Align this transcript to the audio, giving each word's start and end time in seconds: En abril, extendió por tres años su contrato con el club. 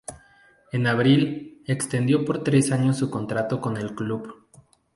En 0.71 0.87
abril, 0.87 1.61
extendió 1.67 2.25
por 2.25 2.43
tres 2.43 2.71
años 2.71 2.97
su 2.97 3.11
contrato 3.11 3.61
con 3.61 3.77
el 3.77 3.93
club. 3.93 4.47